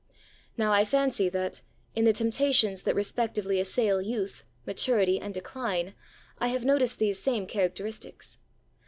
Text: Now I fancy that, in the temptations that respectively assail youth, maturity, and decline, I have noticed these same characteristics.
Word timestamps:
Now 0.57 0.71
I 0.71 0.83
fancy 0.83 1.29
that, 1.29 1.61
in 1.95 2.05
the 2.05 2.11
temptations 2.11 2.81
that 2.81 2.95
respectively 2.95 3.59
assail 3.59 4.01
youth, 4.01 4.45
maturity, 4.65 5.19
and 5.19 5.31
decline, 5.31 5.93
I 6.39 6.47
have 6.47 6.65
noticed 6.65 6.97
these 6.97 7.19
same 7.21 7.45
characteristics. 7.45 8.39